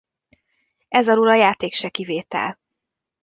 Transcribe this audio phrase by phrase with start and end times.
[0.89, 2.59] Ez alól a játék se kivétel.